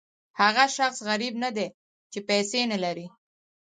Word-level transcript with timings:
هغه 0.41 0.63
شخص 0.77 0.97
غریب 1.09 1.33
نه 1.43 1.49
دی 1.55 1.67
چې 2.11 2.19
پیسې 2.29 2.61
نه 2.71 2.77
لري. 2.83 3.07